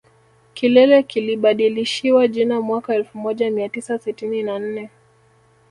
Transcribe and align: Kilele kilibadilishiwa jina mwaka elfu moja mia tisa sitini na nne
Kilele 0.53 1.03
kilibadilishiwa 1.03 2.27
jina 2.27 2.61
mwaka 2.61 2.95
elfu 2.95 3.17
moja 3.17 3.51
mia 3.51 3.69
tisa 3.69 3.99
sitini 3.99 4.43
na 4.43 4.59
nne 4.59 4.89